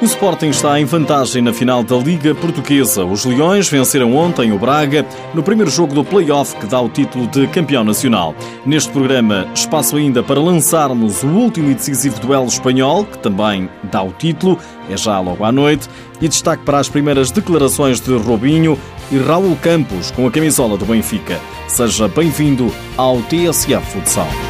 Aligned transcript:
O 0.00 0.06
Sporting 0.06 0.48
está 0.48 0.80
em 0.80 0.86
vantagem 0.86 1.42
na 1.42 1.52
final 1.52 1.82
da 1.82 1.94
Liga 1.96 2.34
Portuguesa. 2.34 3.04
Os 3.04 3.26
Leões 3.26 3.68
venceram 3.68 4.16
ontem 4.16 4.50
o 4.50 4.58
Braga 4.58 5.04
no 5.34 5.42
primeiro 5.42 5.70
jogo 5.70 5.94
do 5.94 6.02
play-off 6.02 6.56
que 6.56 6.64
dá 6.64 6.80
o 6.80 6.88
título 6.88 7.26
de 7.26 7.46
campeão 7.48 7.84
nacional. 7.84 8.34
Neste 8.64 8.90
programa, 8.90 9.46
espaço 9.54 9.96
ainda 9.96 10.22
para 10.22 10.40
lançarmos 10.40 11.22
o 11.22 11.26
último 11.26 11.70
e 11.70 11.74
decisivo 11.74 12.18
duelo 12.18 12.46
espanhol, 12.46 13.04
que 13.04 13.18
também 13.18 13.68
dá 13.92 14.02
o 14.02 14.10
título, 14.12 14.58
é 14.88 14.96
já 14.96 15.20
logo 15.20 15.44
à 15.44 15.52
noite, 15.52 15.86
e 16.18 16.28
destaque 16.28 16.64
para 16.64 16.78
as 16.78 16.88
primeiras 16.88 17.30
declarações 17.30 18.00
de 18.00 18.16
Robinho 18.16 18.78
e 19.12 19.18
Raul 19.18 19.54
Campos 19.56 20.10
com 20.12 20.26
a 20.26 20.30
camisola 20.30 20.78
do 20.78 20.86
Benfica. 20.86 21.38
Seja 21.68 22.08
bem-vindo 22.08 22.72
ao 22.96 23.20
TSF 23.24 23.84
Futsal. 23.92 24.49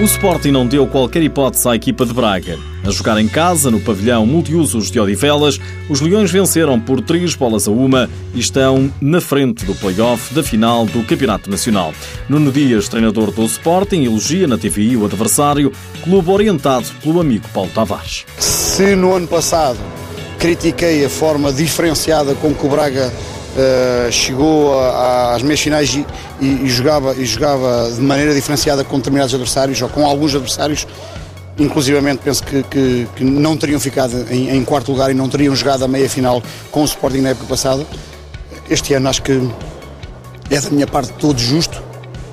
O 0.00 0.04
Sporting 0.04 0.50
não 0.50 0.66
deu 0.66 0.86
qualquer 0.86 1.22
hipótese 1.22 1.68
à 1.68 1.74
equipa 1.74 2.06
de 2.06 2.14
Braga. 2.14 2.58
A 2.86 2.90
jogar 2.90 3.20
em 3.20 3.28
casa, 3.28 3.70
no 3.70 3.78
pavilhão 3.78 4.24
multiusos 4.24 4.90
de 4.90 4.98
Odivelas, 4.98 5.60
os 5.90 6.00
Leões 6.00 6.30
venceram 6.30 6.80
por 6.80 7.02
três 7.02 7.34
bolas 7.34 7.68
a 7.68 7.70
uma 7.70 8.08
e 8.34 8.40
estão 8.40 8.90
na 8.98 9.20
frente 9.20 9.62
do 9.66 9.74
play-off 9.74 10.32
da 10.32 10.42
final 10.42 10.86
do 10.86 11.04
Campeonato 11.04 11.50
Nacional. 11.50 11.92
Nuno 12.30 12.50
Dias, 12.50 12.88
treinador 12.88 13.30
do 13.30 13.44
Sporting, 13.44 14.04
elogia 14.04 14.46
na 14.46 14.56
TVI 14.56 14.96
o 14.96 15.04
adversário, 15.04 15.70
clube 16.02 16.30
orientado 16.30 16.86
pelo 17.02 17.20
amigo 17.20 17.46
Paulo 17.52 17.70
Tavares. 17.74 18.24
Se 18.38 18.96
no 18.96 19.14
ano 19.14 19.28
passado 19.28 19.78
critiquei 20.38 21.04
a 21.04 21.10
forma 21.10 21.52
diferenciada 21.52 22.34
com 22.36 22.54
que 22.54 22.64
o 22.64 22.70
Braga 22.70 23.12
uh, 23.56 24.12
chegou 24.12 24.78
às 24.78 25.42
meias 25.42 25.60
finais 25.60 25.94
e, 25.94 26.06
e, 26.40 26.46
e, 26.64 26.68
jogava, 26.68 27.14
e 27.14 27.24
jogava 27.24 27.90
de 27.90 28.00
maneira 28.00 28.34
diferenciada 28.34 28.84
com 28.84 28.96
determinados 28.98 29.34
adversários 29.34 29.80
ou 29.82 29.88
com 29.88 30.06
alguns 30.06 30.34
adversários. 30.34 30.86
Inclusivamente 31.58 32.20
penso 32.24 32.42
que, 32.42 32.62
que, 32.64 33.08
que 33.16 33.24
não 33.24 33.56
teriam 33.56 33.78
ficado 33.78 34.26
em, 34.30 34.50
em, 34.50 34.64
quarto 34.64 34.92
lugar 34.92 35.10
e 35.10 35.14
não 35.14 35.28
teriam 35.28 35.54
jogado 35.54 35.84
a 35.84 35.88
meia 35.88 36.08
final 36.08 36.42
com 36.70 36.82
o 36.82 36.84
Sporting 36.84 37.20
na 37.20 37.30
época 37.30 37.46
passada. 37.46 37.86
Este 38.68 38.94
ano 38.94 39.08
acho 39.08 39.22
que 39.22 39.32
é 40.50 40.60
da 40.60 40.70
minha 40.70 40.86
parte 40.86 41.12
todo 41.14 41.38
justo 41.38 41.82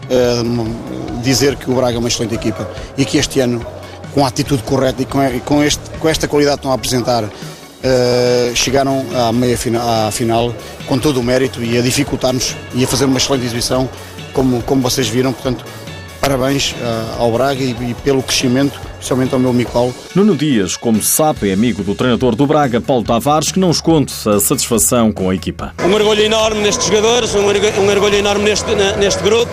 uh, 0.09 1.21
dizer 1.21 1.55
que 1.55 1.69
o 1.69 1.75
Braga 1.75 1.97
é 1.97 1.99
uma 1.99 2.07
excelente 2.07 2.35
equipa 2.35 2.69
e 2.97 3.03
que 3.03 3.17
este 3.17 3.39
ano, 3.39 3.65
com 4.13 4.23
a 4.23 4.27
atitude 4.29 4.63
correta 4.63 5.01
e 5.01 5.05
com, 5.05 5.19
com, 5.41 5.63
este, 5.63 5.81
com 5.99 6.07
esta 6.07 6.27
qualidade 6.27 6.57
que 6.57 6.59
estão 6.59 6.71
a 6.71 6.75
apresentar, 6.75 7.29
uh, 7.87 8.55
chegaram 8.55 9.05
à 9.15 9.31
meia 9.31 9.57
final, 9.57 10.07
à 10.07 10.11
final 10.11 10.53
com 10.85 10.97
todo 10.97 11.19
o 11.19 11.23
mérito 11.23 11.63
e 11.63 11.77
a 11.77 11.81
dificultar-nos 11.81 12.55
e 12.73 12.83
a 12.83 12.87
fazer 12.87 13.05
uma 13.05 13.17
excelente 13.17 13.45
exibição, 13.45 13.89
como, 14.33 14.61
como 14.63 14.81
vocês 14.81 15.07
viram. 15.07 15.33
Portanto, 15.33 15.65
parabéns 16.19 16.73
uh, 16.73 17.21
ao 17.21 17.31
Braga 17.31 17.63
e, 17.63 17.71
e, 17.71 17.95
pelo 18.03 18.21
crescimento, 18.21 18.79
especialmente 18.93 19.33
ao 19.33 19.39
meu 19.39 19.51
amigo 19.51 19.71
Paulo. 19.71 19.95
Nuno 20.13 20.35
Dias, 20.35 20.75
como 20.75 21.01
se 21.01 21.09
sabe, 21.09 21.49
é 21.49 21.53
amigo 21.53 21.83
do 21.83 21.95
treinador 21.95 22.35
do 22.35 22.45
Braga, 22.45 22.81
Paulo 22.81 23.03
Tavares, 23.03 23.51
que 23.51 23.59
não 23.59 23.71
esconde 23.71 24.13
a 24.25 24.39
satisfação 24.39 25.11
com 25.11 25.29
a 25.29 25.35
equipa. 25.35 25.73
Um 25.83 25.93
orgulho 25.93 26.21
enorme 26.21 26.61
nestes 26.61 26.87
jogadores, 26.87 27.33
um 27.35 27.45
orgulho, 27.45 27.81
um 27.81 27.89
orgulho 27.89 28.15
enorme 28.15 28.43
neste, 28.43 28.73
neste 28.99 29.23
grupo 29.23 29.51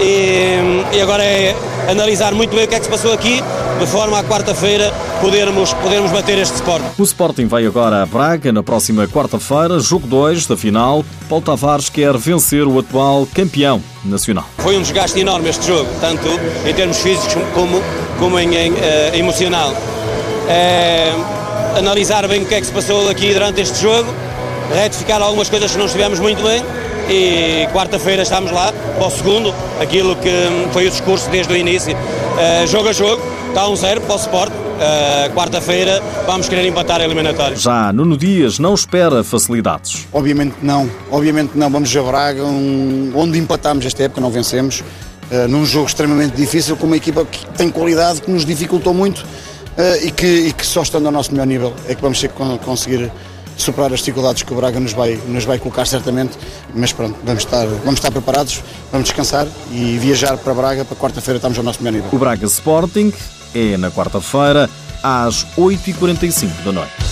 e, 0.00 0.96
e 0.96 1.00
agora 1.00 1.24
é 1.24 1.54
analisar 1.88 2.34
muito 2.34 2.54
bem 2.54 2.64
o 2.64 2.68
que 2.68 2.74
é 2.74 2.78
que 2.78 2.84
se 2.84 2.90
passou 2.90 3.12
aqui, 3.12 3.42
de 3.78 3.86
forma 3.86 4.18
a 4.18 4.24
quarta-feira 4.24 4.92
podermos, 5.20 5.72
podermos 5.74 6.10
bater 6.10 6.38
este 6.38 6.54
Sporting. 6.54 6.86
O 6.98 7.02
Sporting 7.02 7.46
vai 7.46 7.66
agora 7.66 8.02
a 8.02 8.06
Braga 8.06 8.52
na 8.52 8.62
próxima 8.62 9.06
quarta-feira, 9.06 9.78
jogo 9.78 10.06
2 10.06 10.46
da 10.46 10.56
final. 10.56 11.04
Paulo 11.28 11.44
Tavares 11.44 11.88
quer 11.88 12.16
vencer 12.16 12.66
o 12.66 12.78
atual 12.78 13.26
campeão 13.34 13.82
nacional. 14.04 14.44
Foi 14.58 14.76
um 14.76 14.82
desgaste 14.82 15.18
enorme 15.20 15.48
este 15.48 15.66
jogo, 15.66 15.88
tanto 16.00 16.28
em 16.66 16.74
termos 16.74 16.98
físicos 16.98 17.34
como, 17.54 17.82
como 18.18 18.38
em, 18.38 18.54
em 18.54 18.72
uh, 18.72 18.76
emocional. 19.14 19.74
É, 20.48 21.12
analisar 21.76 22.26
bem 22.28 22.42
o 22.42 22.46
que 22.46 22.54
é 22.54 22.60
que 22.60 22.66
se 22.66 22.72
passou 22.72 23.08
aqui 23.08 23.32
durante 23.32 23.60
este 23.60 23.80
jogo, 23.80 24.12
retificar 24.72 25.20
algumas 25.20 25.48
coisas 25.48 25.70
que 25.70 25.78
não 25.78 25.86
estivemos 25.86 26.18
muito 26.18 26.42
bem 26.42 26.64
e 27.08 27.66
quarta-feira 27.72 28.22
estamos 28.22 28.50
lá 28.50 28.72
para 28.72 29.06
o 29.06 29.10
segundo, 29.10 29.54
aquilo 29.80 30.16
que 30.16 30.30
foi 30.72 30.86
o 30.86 30.90
discurso 30.90 31.30
desde 31.30 31.52
o 31.52 31.56
início, 31.56 31.94
uh, 31.94 32.66
jogo 32.66 32.88
a 32.88 32.92
jogo, 32.92 33.22
está 33.48 33.68
um 33.68 33.76
zero 33.76 34.00
para 34.00 34.14
o 34.14 34.18
Sport. 34.18 34.52
Uh, 34.52 35.32
quarta-feira 35.34 36.02
vamos 36.26 36.50
querer 36.50 36.66
empatar 36.66 37.00
a 37.00 37.04
eliminatória. 37.04 37.56
Já 37.56 37.90
Nuno 37.94 38.14
Dias 38.14 38.58
não 38.58 38.74
espera 38.74 39.24
facilidades. 39.24 40.06
Obviamente 40.12 40.56
não, 40.62 40.90
obviamente 41.10 41.52
não. 41.54 41.70
Vamos 41.70 41.96
a 41.96 42.02
Braga, 42.02 42.44
um, 42.44 43.10
onde 43.14 43.38
empatamos 43.38 43.86
esta 43.86 44.02
época, 44.02 44.20
não 44.20 44.30
vencemos, 44.30 44.80
uh, 45.30 45.48
num 45.48 45.64
jogo 45.64 45.86
extremamente 45.86 46.36
difícil, 46.36 46.76
com 46.76 46.86
uma 46.86 46.96
equipa 46.96 47.24
que 47.24 47.46
tem 47.56 47.70
qualidade, 47.70 48.20
que 48.20 48.30
nos 48.30 48.44
dificultou 48.44 48.92
muito 48.92 49.20
uh, 49.20 50.04
e, 50.04 50.10
que, 50.10 50.26
e, 50.26 50.52
que, 50.52 50.66
só 50.66 50.82
estando 50.82 51.06
ao 51.06 51.12
nosso 51.12 51.32
melhor 51.32 51.46
nível 51.46 51.72
é 51.88 51.94
que 51.94 52.02
vamos 52.02 52.20
ter 52.20 52.28
que 52.28 52.58
conseguir 52.62 53.10
superar 53.66 53.92
as 53.92 53.98
dificuldades 53.98 54.42
que 54.42 54.52
o 54.52 54.56
Braga 54.56 54.78
nos 54.78 54.92
vai, 54.92 55.18
nos 55.26 55.44
vai 55.44 55.58
colocar 55.58 55.84
certamente, 55.86 56.38
mas 56.74 56.92
pronto, 56.92 57.16
vamos 57.24 57.42
estar, 57.42 57.66
vamos 57.66 57.94
estar 57.94 58.10
preparados, 58.10 58.62
vamos 58.92 59.08
descansar 59.08 59.46
e 59.72 59.98
viajar 59.98 60.36
para 60.38 60.54
Braga 60.54 60.84
para 60.84 60.96
quarta-feira 60.96 61.36
estamos 61.36 61.58
ao 61.58 61.64
nosso 61.64 61.82
melhor 61.82 61.96
nível. 61.96 62.10
O 62.16 62.18
Braga 62.18 62.46
Sporting 62.46 63.12
é 63.54 63.76
na 63.76 63.90
quarta-feira 63.90 64.70
às 65.02 65.44
8h45 65.56 66.64
da 66.64 66.72
noite. 66.72 67.05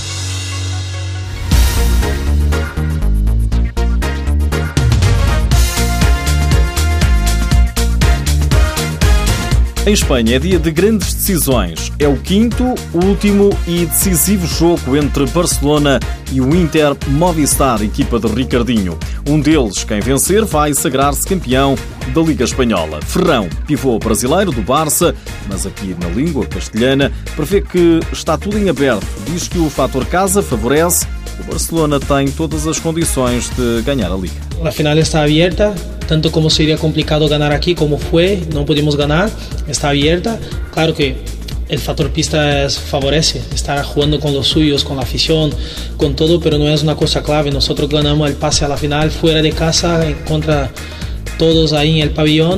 Em 9.87 9.93
Espanha 9.93 10.37
é 10.37 10.39
dia 10.39 10.59
de 10.59 10.71
grandes 10.71 11.13
decisões. 11.13 11.93
É 11.99 12.09
o 12.09 12.17
quinto, 12.17 12.75
último 12.95 13.51
e 13.69 13.85
decisivo 13.85 14.47
jogo 14.47 14.97
entre 14.97 15.27
Barcelona 15.27 16.01
e 16.33 16.41
o 16.41 16.57
Inter 16.57 16.97
Movistar, 17.09 17.83
equipa 17.83 18.19
de 18.19 18.27
Ricardinho. 18.27 18.99
Um 19.29 19.39
deles, 19.39 19.85
quem 19.85 20.01
vencer, 20.01 20.43
vai 20.47 20.73
sagrar-se 20.73 21.29
campeão 21.29 21.77
da 22.15 22.23
Liga 22.23 22.45
Espanhola. 22.45 23.03
Ferrão, 23.03 23.47
pivô 23.67 23.99
brasileiro 23.99 24.53
do 24.53 24.63
Barça, 24.63 25.15
mas 25.51 25.67
aqui 25.67 25.95
na 26.01 26.09
língua 26.09 26.47
castelhana, 26.47 27.13
prevê 27.37 27.61
que 27.61 28.01
está 28.11 28.39
tudo 28.39 28.59
em 28.59 28.71
aberto. 28.71 29.07
Diz 29.27 29.49
que 29.49 29.59
o 29.59 29.69
fator 29.69 30.07
casa 30.07 30.43
favorece. 30.43 31.07
O 31.39 31.45
Barcelona 31.45 32.01
tem 32.01 32.29
todas 32.29 32.67
as 32.67 32.81
condições 32.81 33.51
de 33.51 33.83
ganhar 33.83 34.11
a 34.11 34.17
Liga. 34.17 34.41
A 34.65 34.71
final 34.71 34.97
está 34.97 35.23
aberta, 35.23 35.75
tanto 36.07 36.31
como 36.31 36.51
sería 36.51 36.77
complicado 36.77 37.29
ganar 37.29 37.53
aquí 37.53 37.75
como 37.75 37.99
fue, 37.99 38.43
no 38.53 38.65
pudimos 38.65 38.97
ganar, 38.97 39.31
está 39.69 39.91
abierta. 39.91 40.39
Claro 40.73 40.95
que 40.95 41.17
el 41.69 41.79
factor 41.79 42.11
pista 42.11 42.69
favorece, 42.69 43.41
estar 43.55 43.83
jugando 43.85 44.21
con 44.21 44.35
los 44.35 44.47
suyos, 44.47 44.85
con 44.85 44.97
la 44.97 45.03
afición, 45.03 45.51
con 45.97 46.15
todo, 46.15 46.41
pero 46.41 46.59
no 46.59 46.69
es 46.69 46.83
una 46.83 46.95
cosa 46.95 47.23
clave. 47.23 47.51
Nosotros 47.51 47.89
ganamos 47.89 48.29
el 48.29 48.37
pase 48.37 48.65
a 48.65 48.69
la 48.69 48.77
final 48.77 49.11
fuera 49.11 49.41
de 49.41 49.53
casa 49.53 50.05
contra 50.27 50.71
todos 51.39 51.73
aí 51.73 51.91
em 51.91 52.01
el 52.01 52.13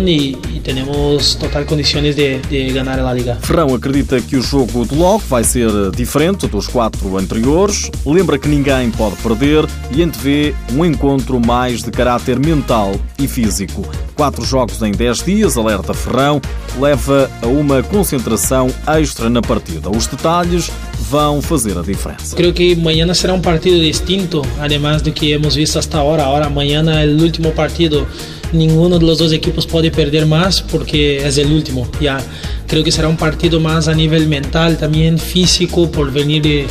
e, 0.09 0.61
temos 0.67 1.37
total 1.37 1.65
condições 1.65 2.17
de, 2.17 2.39
de 2.39 2.73
ganhar 2.73 2.99
a 2.99 3.15
Liga. 3.15 3.37
Ferrão 3.37 3.73
acredita 3.73 4.21
que 4.21 4.37
o 4.37 4.43
jogo 4.43 4.85
de 4.85 4.97
logo 4.97 5.23
vai 5.29 5.45
ser 5.45 5.71
diferente 5.95 6.49
dos 6.49 6.67
quatro 6.67 7.17
anteriores, 7.17 7.91
lembra 8.05 8.37
que 8.39 8.49
ninguém 8.49 8.91
pode 8.91 9.15
perder 9.17 9.65
e 9.95 10.03
antevê 10.03 10.55
um 10.73 10.85
encontro 10.85 11.39
mais 11.39 11.83
de 11.83 11.91
caráter 11.91 12.39
mental 12.39 12.97
e 13.19 13.29
físico. 13.29 13.87
Quatro 14.17 14.45
jogos 14.45 14.83
em 14.83 14.93
dez 14.93 15.23
dias, 15.23 15.57
alerta 15.57 15.95
Ferrão, 15.95 16.41
leva 16.81 17.31
a 17.43 17.47
uma 17.47 17.83
concentração 17.83 18.69
extra 18.99 19.31
na 19.31 19.43
partida. 19.43 19.89
Os 19.91 20.07
detalhes 20.07 20.71
vão 21.09 21.41
fazer 21.41 21.79
a 21.79 21.83
diferença. 21.83 22.35
Creio 22.35 22.53
que 22.53 22.73
amanhã 22.73 23.13
será 23.15 23.35
um 23.35 23.41
partido 23.41 23.79
distinto, 23.79 24.43
además 24.59 25.03
do 25.03 25.13
que 25.13 25.31
hemos 25.31 25.55
visto 25.55 25.79
hasta 25.79 26.01
agora. 26.01 26.25
Agora 26.25 26.47
amanhã 26.47 26.83
é 26.91 27.07
o 27.07 27.23
último 27.23 27.53
partido 27.53 28.07
ninguno 28.53 28.99
de 28.99 29.07
los 29.07 29.19
dos 29.19 29.33
equipos 29.33 29.67
puede 29.67 29.91
perder 29.91 30.27
más 30.27 30.63
porque 30.63 31.27
es 31.27 31.39
el 31.39 31.53
último. 31.53 31.89
Ya 32.01 32.19
creo 32.67 32.85
que 32.85 32.93
será 32.93 33.09
un 33.09 33.17
partido 33.17 33.61
más 33.61 33.89
a 33.89 33.95
nivel 33.95 34.29
mental, 34.29 34.77
también 34.77 35.19
físico, 35.19 35.91
por 35.91 36.13
venir 36.13 36.43
de 36.43 36.67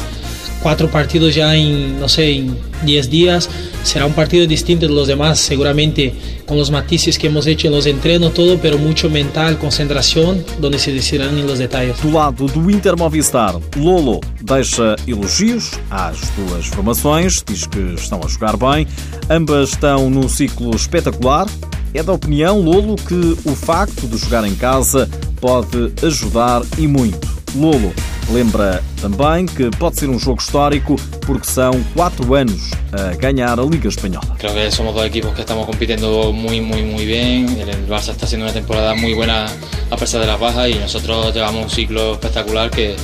cuatro 0.65 0.89
partidos 0.89 1.35
ya 1.35 1.55
en, 1.55 1.99
no 1.99 2.09
sé, 2.09 2.37
en 2.37 2.57
10 2.83 3.11
días. 3.11 3.47
Será 3.83 4.07
un 4.07 4.13
partido 4.13 4.47
distinto 4.47 4.87
de 4.87 4.93
los 4.95 5.07
demás, 5.07 5.37
seguramente 5.37 6.11
con 6.47 6.57
los 6.57 6.71
matices 6.71 7.19
que 7.19 7.27
hemos 7.27 7.45
hecho 7.45 7.67
en 7.67 7.73
los 7.73 7.85
entrenos, 7.85 8.33
todo, 8.33 8.57
pero 8.57 8.79
mucho 8.79 9.07
mental, 9.07 9.59
concentración, 9.59 10.43
donde 10.59 10.79
se 10.79 10.91
decidirán 10.91 11.37
en 11.37 11.45
los 11.45 11.59
detalles. 11.59 12.01
Do 12.01 12.09
lado 12.09 12.47
do 12.47 12.71
Inter 12.71 12.97
Movistar, 12.97 13.53
Lolo 13.77 14.21
deixa 14.41 14.95
elogios 15.05 15.69
às 15.91 16.17
duas 16.35 16.65
formações, 16.65 17.43
diz 17.45 17.67
que 17.67 17.93
estão 17.93 18.19
a 18.25 18.27
jogar 18.27 18.57
bem, 18.57 18.87
ambas 19.29 19.69
estão 19.69 20.09
num 20.09 20.27
ciclo 20.27 20.75
espetacular. 20.75 21.45
É 21.93 22.01
da 22.01 22.11
opinião, 22.11 22.59
Lolo, 22.59 22.95
que 22.95 23.37
o 23.47 23.55
facto 23.55 24.07
de 24.07 24.17
jogar 24.17 24.43
em 24.47 24.55
casa 24.55 25.07
pode 25.39 25.93
ajudar 26.01 26.63
e 26.79 26.87
muito. 26.87 27.35
Lolo 27.55 27.93
Lembra 28.29 28.83
também 28.99 29.45
que 29.45 29.69
pode 29.77 29.99
ser 29.99 30.09
um 30.09 30.17
jogo 30.17 30.41
histórico 30.41 30.95
porque 31.25 31.47
são 31.47 31.71
quatro 31.93 32.33
anos 32.33 32.71
a 32.91 33.15
ganhar 33.15 33.59
a 33.59 33.63
Liga 33.63 33.87
Espanhola. 33.87 34.35
Creo 34.39 34.53
que 34.53 34.71
somos 34.71 34.95
dos 34.95 35.05
equipos 35.05 35.33
que 35.33 35.41
estamos 35.41 35.65
compitiendo 35.65 36.33
muy, 36.33 36.59
muy, 36.59 36.81
muy 36.81 37.05
bien. 37.05 37.47
El 37.59 37.87
Barça 37.87 38.11
está 38.11 38.25
haciendo 38.25 38.45
una 38.45 38.53
temporada 38.53 38.95
muy 38.95 39.13
buena 39.13 39.45
a 39.91 39.95
pesar 39.95 40.21
de 40.21 40.27
las 40.27 40.39
bajas 40.39 40.69
y 40.69 40.75
nosotros 40.75 41.33
llevamos 41.35 41.65
un 41.65 41.69
ciclo 41.69 42.13
espectacular 42.13 42.71
que, 42.71 42.95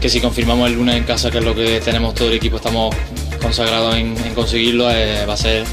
que 0.00 0.08
si 0.10 0.20
confirmamos 0.20 0.68
el 0.68 0.76
lunes 0.76 0.96
en 0.96 1.04
casa, 1.04 1.30
que 1.30 1.38
es 1.38 1.44
lo 1.44 1.54
que 1.54 1.80
tenemos 1.80 2.14
todo 2.14 2.28
el 2.28 2.34
equipo, 2.34 2.56
estamos 2.56 2.94
consagrados 3.40 3.94
en, 3.96 4.14
en 4.26 4.34
conseguirlo, 4.34 4.90
eh, 4.90 5.24
va 5.26 5.34
a 5.34 5.38
ser 5.38 5.64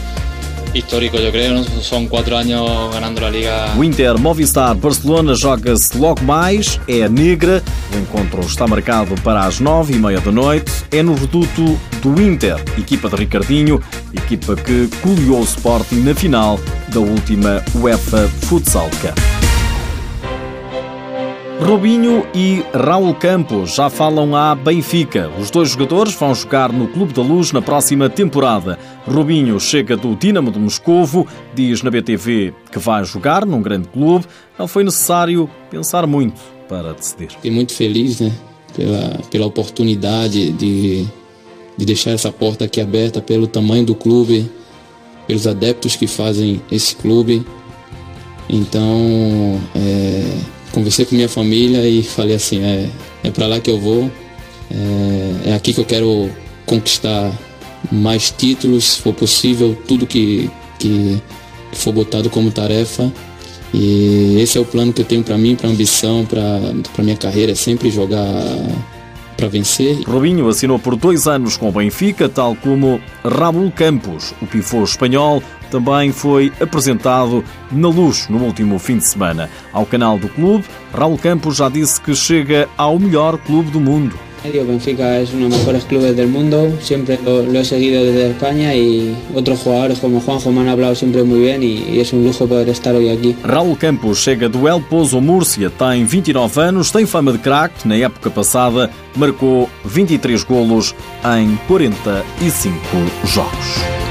histórico, 0.74 1.18
eu 1.18 1.32
creio. 1.32 1.64
São 1.82 2.08
quatro 2.08 2.36
anos 2.36 2.92
ganhando 2.94 3.26
a 3.26 3.30
Liga. 3.30 3.72
O 3.78 3.84
Inter 3.84 4.18
Movistar 4.20 4.76
Barcelona 4.76 5.36
joga-se 5.36 5.98
logo 5.98 6.24
mais, 6.24 6.80
é 6.88 7.08
negra. 7.08 7.64
O 7.94 7.98
encontro 7.98 8.42
está 8.42 8.68
marcado 8.68 9.16
para 9.22 9.42
as 9.42 9.60
nove 9.60 9.94
e 9.94 9.98
meia 9.98 10.20
da 10.20 10.32
noite. 10.32 10.72
É 10.92 11.02
no 11.02 11.14
reduto 11.14 11.80
do 12.02 12.22
Inter, 12.22 12.56
equipa 12.78 13.10
de 13.10 13.16
Ricardinho, 13.16 13.82
equipa 14.14 14.56
que 14.56 14.90
goleou 15.04 15.42
o 15.42 15.44
Sporting 15.44 16.02
na 16.02 16.14
final 16.16 16.60
da 16.90 17.00
última 17.00 17.64
UEFA 17.76 18.30
Futsal 18.48 18.90
Cup. 19.02 19.31
Robinho 21.62 22.26
e 22.34 22.64
Raul 22.74 23.14
Campos 23.14 23.76
já 23.76 23.88
falam 23.88 24.36
à 24.36 24.56
Benfica. 24.56 25.30
Os 25.40 25.52
dois 25.52 25.70
jogadores 25.70 26.16
vão 26.16 26.34
jogar 26.34 26.74
no 26.74 26.88
Clube 26.88 27.14
da 27.14 27.22
Luz 27.22 27.52
na 27.52 27.62
próxima 27.62 28.10
temporada. 28.10 28.80
Robinho 29.06 29.60
chega 29.60 29.96
do 29.96 30.16
Dinamo 30.16 30.52
de 30.52 30.58
Moscovo, 30.58 31.28
diz 31.54 31.84
na 31.84 31.92
BTV 31.92 32.52
que 32.72 32.80
vai 32.80 33.06
jogar 33.06 33.46
num 33.46 33.62
grande 33.62 33.88
clube. 33.90 34.26
Não 34.58 34.68
foi 34.68 34.84
necessário 34.84 35.48
pensar 35.70 36.08
muito 36.08 36.42
para 36.68 36.94
decidir. 36.94 37.30
Fiquei 37.30 37.52
muito 37.52 37.76
feliz 37.76 38.20
né, 38.20 38.32
pela, 38.76 39.20
pela 39.30 39.46
oportunidade 39.46 40.52
de, 40.54 41.06
de 41.78 41.86
deixar 41.86 42.10
essa 42.10 42.32
porta 42.32 42.66
aqui 42.66 42.82
aberta, 42.82 43.22
pelo 43.22 43.46
tamanho 43.46 43.86
do 43.86 43.94
clube, 43.94 44.52
pelos 45.28 45.46
adeptos 45.46 45.96
que 45.96 46.08
fazem 46.08 46.60
esse 46.72 46.96
clube. 46.96 47.46
Então, 48.50 49.62
é, 49.76 50.40
conversei 50.72 51.06
com 51.06 51.16
minha 51.16 51.30
família 51.30 51.88
e 51.88 52.04
falei 52.04 52.36
assim, 52.36 52.64
é, 52.64 52.90
é 53.24 53.32
para 53.32 53.48
lá 53.48 53.60
que 53.60 53.70
eu 53.70 53.80
vou, 53.80 54.12
é, 54.70 55.50
é 55.50 55.54
aqui 55.54 55.74
que 55.74 55.80
eu 55.80 55.86
quero 55.86 56.30
conquistar 56.66 57.32
mais 57.92 58.32
títulos, 58.32 58.94
se 58.94 59.02
for 59.02 59.14
possível, 59.14 59.78
tudo 59.88 60.06
que, 60.06 60.50
que, 60.80 61.22
for 61.74 61.94
botado 61.94 62.30
como 62.30 62.52
tarefa. 62.52 63.12
E 63.74 64.38
esse 64.42 64.58
é 64.58 64.62
o 64.62 64.66
plano 64.66 64.92
que 64.92 65.02
eu 65.02 65.06
tenho 65.06 65.24
para 65.24 65.38
mim, 65.38 65.56
para 65.56 65.70
ambição, 65.70 66.26
para 66.26 67.04
minha 67.04 67.16
carreira, 67.16 67.54
é 67.54 67.56
sempre 67.56 67.90
jogar 67.90 68.26
para 69.38 69.48
vencer. 69.48 70.02
Robinho 70.06 70.48
assinou 70.50 70.78
por 70.78 70.96
dois 70.96 71.28
anos 71.28 71.56
com 71.56 71.70
o 71.70 71.72
Benfica, 71.72 72.28
tal 72.28 72.56
como 72.56 73.02
Raul 73.24 73.72
Campos, 73.72 74.34
o 74.42 74.46
pivô 74.46 74.84
espanhol, 74.84 75.42
também 75.72 76.12
foi 76.12 76.52
apresentado 76.60 77.44
na 77.72 77.88
luz 77.88 78.28
no 78.30 78.44
último 78.44 78.78
fim 78.78 78.98
de 78.98 79.08
semana. 79.08 79.50
Ao 79.72 79.86
canal 79.86 80.20
do 80.20 80.28
clube, 80.28 80.66
Raul 80.94 81.18
Campos 81.18 81.56
já 81.56 81.70
disse 81.70 82.00
que 82.00 82.14
chega 82.14 82.68
ao 82.78 83.00
melhor 83.00 83.38
clube 83.38 83.72
do 83.72 83.80
mundo. 83.80 84.14
Benfica 84.44 85.20
es 85.20 85.34
uno 85.34 85.46
de 85.46 85.50
los 85.50 85.60
mejores 85.60 85.84
clubes 85.86 86.16
del 86.16 86.28
mundo, 86.28 86.76
siempre 86.82 87.20
lo, 87.24 87.44
lo, 87.44 87.60
he 87.60 87.64
seguido 87.64 88.04
desde 88.04 88.32
España 88.32 88.74
y 88.74 89.16
otros 89.36 89.60
jugadores 89.60 90.00
como 90.00 90.20
Juanjo 90.20 90.52
me 90.52 90.62
han 90.62 90.70
hablado 90.70 90.96
siempre 90.96 91.24
muy 91.24 91.42
bien 91.42 91.62
y, 91.62 91.84
y 91.92 92.00
es 92.00 92.12
un 92.12 92.24
lujo 92.24 92.48
poder 92.48 92.68
estar 92.70 92.96
hoy 92.96 93.10
aquí. 93.10 93.36
Raul 93.44 93.78
Campos 93.78 94.18
chega 94.18 94.50
do 94.50 94.68
El 94.68 94.82
Pozo 94.82 95.22
Múrcia, 95.22 95.70
tem 95.70 96.06
29 96.06 96.60
anos, 96.60 96.92
tem 96.92 97.06
fama 97.06 97.32
de 97.32 97.38
craque, 97.38 97.88
na 97.88 97.96
época 97.96 98.32
passada 98.32 98.90
marcou 99.16 99.70
23 99.86 100.44
golos 100.44 100.96
em 101.24 101.56
45 101.68 102.76
jogos. 103.26 104.11